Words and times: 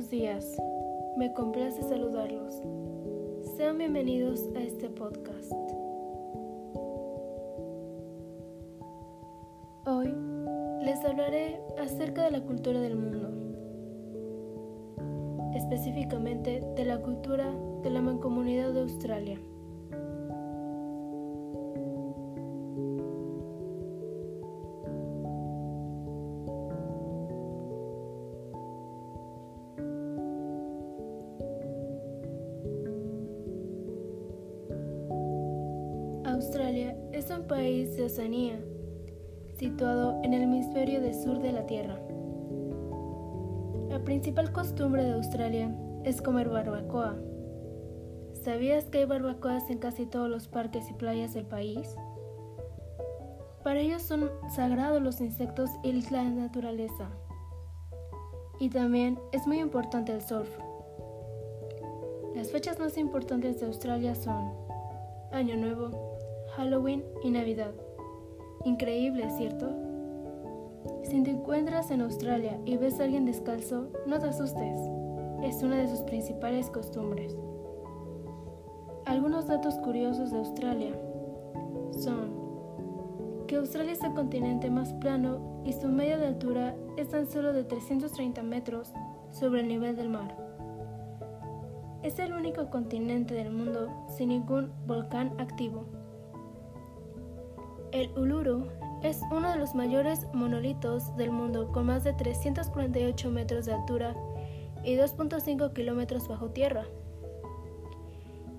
buenos 0.00 0.10
días. 0.10 0.56
Me 1.18 1.30
complace 1.34 1.82
saludarlos. 1.82 2.54
Sean 3.54 3.76
bienvenidos 3.76 4.48
a 4.56 4.62
este 4.62 4.88
podcast. 4.88 5.52
Hoy 9.84 10.14
les 10.82 11.04
hablaré 11.04 11.60
acerca 11.78 12.24
de 12.24 12.30
la 12.30 12.40
cultura 12.40 12.80
del 12.80 12.96
mundo, 12.96 13.28
específicamente 15.54 16.62
de 16.76 16.84
la 16.86 17.02
cultura 17.02 17.52
de 17.82 17.90
la 17.90 18.00
mancomunidad 18.00 18.72
de 18.72 18.80
Australia. 18.80 19.38
Australia 36.40 36.96
es 37.12 37.28
un 37.28 37.46
país 37.46 37.94
de 37.98 38.04
Oceanía, 38.04 38.58
situado 39.58 40.18
en 40.22 40.32
el 40.32 40.44
hemisferio 40.44 41.02
del 41.02 41.14
sur 41.14 41.38
de 41.38 41.52
la 41.52 41.66
Tierra. 41.66 42.00
La 43.90 44.02
principal 44.02 44.50
costumbre 44.50 45.04
de 45.04 45.12
Australia 45.12 45.70
es 46.02 46.22
comer 46.22 46.48
barbacoa. 46.48 47.14
¿Sabías 48.42 48.86
que 48.86 49.00
hay 49.00 49.04
barbacoas 49.04 49.68
en 49.68 49.80
casi 49.80 50.06
todos 50.06 50.30
los 50.30 50.48
parques 50.48 50.88
y 50.88 50.94
playas 50.94 51.34
del 51.34 51.44
país? 51.44 51.94
Para 53.62 53.80
ellos 53.80 54.00
son 54.00 54.30
sagrados 54.48 55.02
los 55.02 55.20
insectos 55.20 55.68
y 55.82 55.92
la 56.10 56.24
naturaleza. 56.24 57.10
Y 58.58 58.70
también 58.70 59.18
es 59.32 59.46
muy 59.46 59.60
importante 59.60 60.12
el 60.12 60.22
surf. 60.22 60.48
Las 62.34 62.50
fechas 62.50 62.78
más 62.78 62.96
importantes 62.96 63.60
de 63.60 63.66
Australia 63.66 64.14
son 64.14 64.54
Año 65.32 65.56
Nuevo, 65.56 66.10
Halloween 66.60 67.02
y 67.22 67.30
Navidad. 67.30 67.72
Increíble, 68.66 69.30
¿cierto? 69.30 69.70
Si 71.04 71.22
te 71.22 71.30
encuentras 71.30 71.90
en 71.90 72.02
Australia 72.02 72.60
y 72.66 72.76
ves 72.76 73.00
a 73.00 73.04
alguien 73.04 73.24
descalzo, 73.24 73.88
no 74.06 74.18
te 74.18 74.26
asustes. 74.26 74.78
Es 75.42 75.62
una 75.62 75.78
de 75.78 75.88
sus 75.88 76.00
principales 76.00 76.68
costumbres. 76.68 77.34
Algunos 79.06 79.46
datos 79.46 79.76
curiosos 79.76 80.32
de 80.32 80.36
Australia 80.36 80.92
son 81.92 82.38
que 83.46 83.56
Australia 83.56 83.92
es 83.92 84.02
el 84.02 84.12
continente 84.12 84.68
más 84.68 84.92
plano 84.92 85.62
y 85.64 85.72
su 85.72 85.88
media 85.88 86.18
de 86.18 86.26
altura 86.26 86.76
es 86.98 87.08
tan 87.08 87.26
solo 87.26 87.54
de 87.54 87.64
330 87.64 88.42
metros 88.42 88.92
sobre 89.30 89.62
el 89.62 89.68
nivel 89.68 89.96
del 89.96 90.10
mar. 90.10 90.36
Es 92.02 92.18
el 92.18 92.34
único 92.34 92.68
continente 92.68 93.32
del 93.32 93.50
mundo 93.50 93.88
sin 94.14 94.28
ningún 94.28 94.70
volcán 94.86 95.32
activo. 95.38 95.99
El 97.92 98.16
Uluru 98.16 98.68
es 99.02 99.20
uno 99.32 99.50
de 99.50 99.58
los 99.58 99.74
mayores 99.74 100.24
monolitos 100.32 101.16
del 101.16 101.32
mundo 101.32 101.72
con 101.72 101.86
más 101.86 102.04
de 102.04 102.12
348 102.12 103.30
metros 103.30 103.66
de 103.66 103.74
altura 103.74 104.14
y 104.84 104.94
2.5 104.94 105.72
kilómetros 105.72 106.28
bajo 106.28 106.50
tierra. 106.50 106.84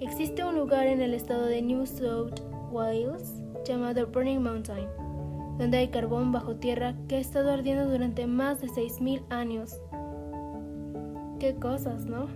Existe 0.00 0.44
un 0.44 0.56
lugar 0.56 0.86
en 0.86 1.02
el 1.02 1.12
estado 1.12 1.44
de 1.44 1.60
New 1.60 1.84
South 1.84 2.40
Wales 2.70 3.42
llamado 3.66 4.06
Burning 4.06 4.40
Mountain, 4.40 4.88
donde 5.58 5.76
hay 5.76 5.88
carbón 5.88 6.32
bajo 6.32 6.56
tierra 6.56 6.94
que 7.06 7.16
ha 7.16 7.20
estado 7.20 7.52
ardiendo 7.52 7.90
durante 7.90 8.26
más 8.26 8.62
de 8.62 8.68
6.000 8.68 9.24
años. 9.28 9.78
Qué 11.38 11.54
cosas, 11.56 12.06
¿no? 12.06 12.28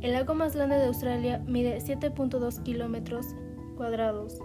El 0.00 0.12
lago 0.12 0.34
más 0.34 0.56
grande 0.56 0.76
de 0.76 0.86
Australia 0.86 1.40
mide 1.46 1.78
7.2 1.78 2.62
kilómetros 2.64 3.26
cuadrados 3.76 4.40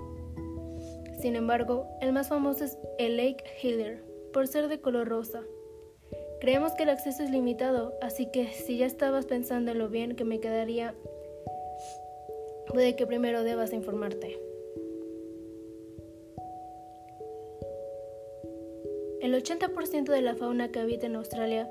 sin 1.21 1.35
embargo, 1.35 1.87
el 1.99 2.13
más 2.13 2.29
famoso 2.29 2.63
es 2.63 2.77
el 2.97 3.17
Lake 3.17 3.43
Hiller, 3.61 4.03
por 4.31 4.47
ser 4.47 4.69
de 4.69 4.79
color 4.79 5.09
rosa. 5.09 5.43
Creemos 6.39 6.73
que 6.73 6.83
el 6.83 6.89
acceso 6.89 7.23
es 7.23 7.29
limitado, 7.29 7.93
así 8.01 8.31
que 8.31 8.47
si 8.47 8.77
ya 8.77 8.85
estabas 8.85 9.25
pensando 9.25 9.71
en 9.71 9.79
lo 9.79 9.89
bien 9.89 10.15
que 10.15 10.23
me 10.23 10.39
quedaría, 10.39 10.95
puede 12.67 12.95
que 12.95 13.05
primero 13.05 13.43
debas 13.43 13.73
informarte. 13.73 14.39
El 19.21 19.33
80% 19.33 20.05
de 20.05 20.21
la 20.21 20.35
fauna 20.35 20.71
que 20.71 20.79
habita 20.79 21.05
en 21.05 21.17
Australia 21.17 21.69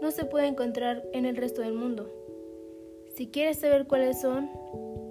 no 0.00 0.12
se 0.12 0.24
puede 0.24 0.46
encontrar 0.46 1.02
en 1.12 1.26
el 1.26 1.36
resto 1.36 1.62
del 1.62 1.72
mundo. 1.72 2.08
Si 3.16 3.26
quieres 3.26 3.58
saber 3.58 3.88
cuáles 3.88 4.20
son, 4.20 4.48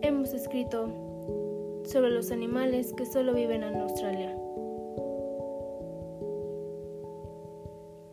hemos 0.02 0.34
escrito 0.34 1.05
sobre 1.86 2.10
los 2.10 2.32
animales 2.32 2.94
que 2.94 3.06
solo 3.06 3.34
viven 3.34 3.64
en 3.64 3.76
Australia. 3.76 4.36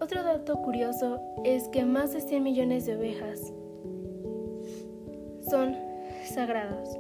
Otro 0.01 0.23
dato 0.23 0.61
curioso 0.63 1.21
es 1.45 1.69
que 1.69 1.85
más 1.85 2.13
de 2.13 2.21
100 2.21 2.43
millones 2.43 2.87
de 2.87 2.97
ovejas 2.97 3.53
son 5.49 5.77
sagradas. 6.25 6.99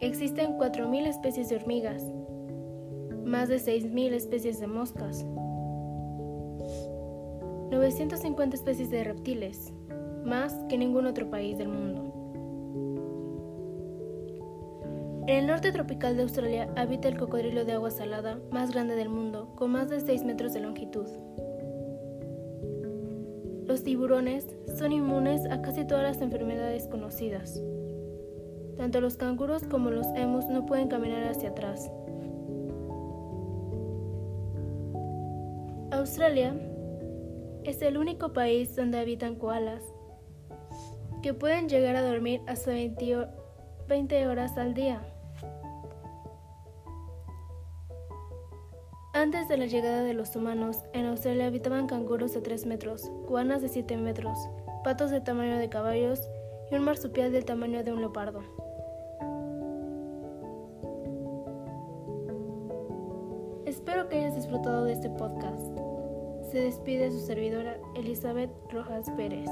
Existen 0.00 0.58
4.000 0.58 1.06
especies 1.06 1.48
de 1.48 1.56
hormigas, 1.56 2.04
más 3.24 3.48
de 3.48 3.56
6.000 3.56 4.12
especies 4.12 4.60
de 4.60 4.66
moscas, 4.66 5.24
950 7.70 8.56
especies 8.56 8.90
de 8.90 9.04
reptiles, 9.04 9.72
más 10.24 10.54
que 10.68 10.76
ningún 10.76 11.06
otro 11.06 11.30
país 11.30 11.56
del 11.56 11.68
mundo. 11.68 12.23
En 15.26 15.38
el 15.38 15.46
norte 15.46 15.72
tropical 15.72 16.16
de 16.16 16.22
Australia 16.24 16.68
habita 16.76 17.08
el 17.08 17.16
cocodrilo 17.16 17.64
de 17.64 17.72
agua 17.72 17.90
salada 17.90 18.38
más 18.50 18.72
grande 18.72 18.94
del 18.94 19.08
mundo, 19.08 19.54
con 19.56 19.70
más 19.70 19.88
de 19.88 20.00
6 20.00 20.22
metros 20.22 20.52
de 20.52 20.60
longitud. 20.60 21.06
Los 23.66 23.82
tiburones 23.84 24.54
son 24.78 24.92
inmunes 24.92 25.46
a 25.50 25.62
casi 25.62 25.86
todas 25.86 26.02
las 26.02 26.20
enfermedades 26.20 26.86
conocidas. 26.88 27.58
Tanto 28.76 29.00
los 29.00 29.16
canguros 29.16 29.62
como 29.64 29.88
los 29.90 30.06
emus 30.14 30.44
no 30.46 30.66
pueden 30.66 30.88
caminar 30.88 31.24
hacia 31.24 31.48
atrás. 31.48 31.90
Australia 35.90 36.54
es 37.64 37.80
el 37.80 37.96
único 37.96 38.34
país 38.34 38.76
donde 38.76 38.98
habitan 38.98 39.36
koalas, 39.36 39.82
que 41.22 41.32
pueden 41.32 41.70
llegar 41.70 41.96
a 41.96 42.02
dormir 42.02 42.42
hasta 42.46 42.72
20 43.88 44.26
horas 44.26 44.58
al 44.58 44.74
día. 44.74 45.13
Antes 49.24 49.48
de 49.48 49.56
la 49.56 49.64
llegada 49.64 50.02
de 50.02 50.12
los 50.12 50.36
humanos, 50.36 50.84
en 50.92 51.06
Australia 51.06 51.46
habitaban 51.46 51.86
canguros 51.86 52.34
de 52.34 52.42
3 52.42 52.66
metros, 52.66 53.10
guanas 53.26 53.62
de 53.62 53.70
7 53.70 53.96
metros, 53.96 54.36
patos 54.84 55.10
de 55.10 55.22
tamaño 55.22 55.56
de 55.56 55.70
caballos 55.70 56.28
y 56.70 56.74
un 56.74 56.82
marsupial 56.84 57.32
del 57.32 57.46
tamaño 57.46 57.82
de 57.82 57.94
un 57.94 58.00
leopardo. 58.00 58.42
Espero 63.64 64.10
que 64.10 64.18
hayas 64.18 64.36
disfrutado 64.36 64.84
de 64.84 64.92
este 64.92 65.08
podcast. 65.08 65.74
Se 66.52 66.60
despide 66.60 67.10
su 67.10 67.20
servidora 67.20 67.78
Elizabeth 67.96 68.50
Rojas 68.70 69.06
Pérez. 69.16 69.48